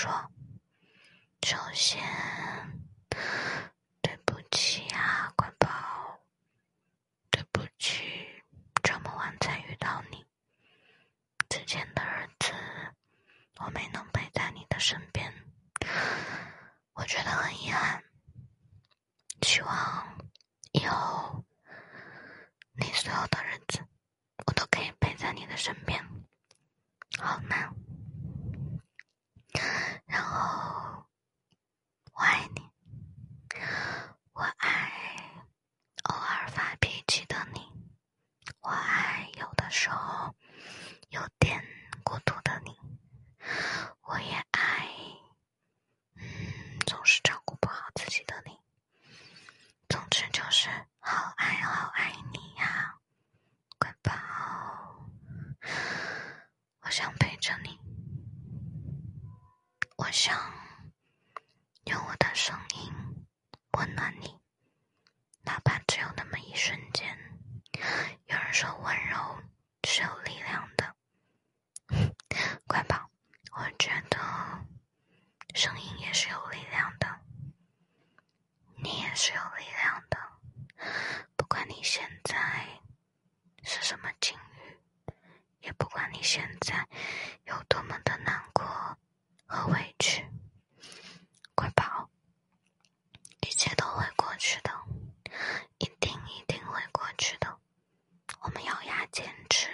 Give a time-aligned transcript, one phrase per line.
[0.00, 0.10] 说。
[1.44, 2.02] 首先，
[4.00, 6.18] 对不起啊，乖宝，
[7.30, 8.42] 对不起，
[8.82, 10.24] 这么晚才遇到你。
[11.50, 12.50] 之前的日子，
[13.58, 15.30] 我没能陪在你的身边，
[16.94, 18.02] 我觉得很遗憾。
[19.42, 20.18] 希望
[20.72, 21.44] 以后
[22.72, 23.86] 你所有的日子，
[24.46, 26.02] 我都可以陪在你的身边，
[27.18, 27.74] 好吗？
[30.06, 31.06] 然后，
[32.12, 32.68] 我爱你，
[34.32, 34.92] 我爱
[36.04, 37.60] 偶尔发脾气的你，
[38.60, 40.34] 我爱有的时候
[41.10, 41.64] 有点
[42.02, 42.76] 孤独的你，
[44.02, 44.88] 我也爱，
[46.14, 48.58] 嗯，总是照顾不好自己的你。
[49.88, 50.68] 总之就是
[50.98, 52.98] 好爱好爱你呀，
[53.78, 54.12] 乖宝，
[56.80, 57.78] 我想陪着你，
[59.96, 60.36] 我想
[61.84, 62.92] 用我的声音
[63.72, 64.38] 温暖你，
[65.42, 67.16] 哪怕只有那么一瞬间。
[68.26, 69.42] 有人说温柔
[69.84, 70.94] 是有力量的，
[72.66, 73.10] 乖宝，
[73.52, 74.18] 我觉得
[75.54, 77.20] 声音也是有力量的，
[78.76, 80.18] 你也是有力量的。
[81.36, 82.68] 不管你现在
[83.62, 84.78] 是什么境遇，
[85.60, 86.88] 也不管你现在
[87.46, 88.64] 有多么的难过
[89.46, 90.24] 和委屈，
[91.56, 92.08] 乖宝，
[93.40, 94.70] 一切都会过去的，
[95.78, 97.58] 一定一定会过去的。
[98.42, 99.68] 我们咬牙坚持，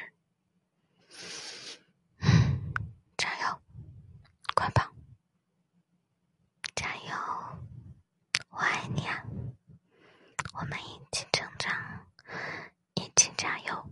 [3.19, 3.61] 加油，
[4.55, 4.91] 乖宝，
[6.75, 7.15] 加油，
[8.49, 9.23] 我爱你啊！
[10.55, 12.07] 我们一起成长，
[12.95, 13.91] 一起加油。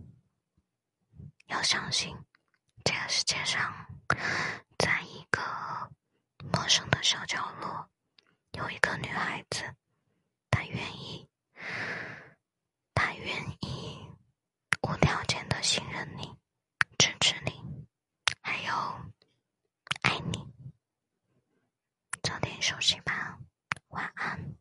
[1.45, 2.17] 要相信，
[2.85, 3.73] 这个世界上，
[4.77, 5.41] 在一个
[6.53, 7.89] 陌生的小角落，
[8.51, 9.63] 有一个女孩子，
[10.51, 11.27] 她愿意，
[12.93, 14.07] 她愿意
[14.83, 16.37] 无条件的信任你，
[16.99, 17.87] 支持你，
[18.39, 18.71] 还有
[20.03, 20.47] 爱你。
[22.21, 23.39] 早点休息吧，
[23.87, 24.55] 晚安。